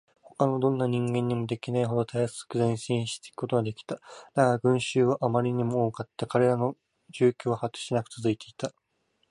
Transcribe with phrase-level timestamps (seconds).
[0.23, 4.01] ほかのどんな人間にもできないほどたやすく前進していくことができた。
[4.33, 6.25] だが、群集はあまりにも多かった。
[6.25, 6.75] 彼らの
[7.13, 8.73] 住居は果てしなくつづいていた。